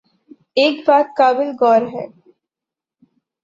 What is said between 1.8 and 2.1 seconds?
ہے۔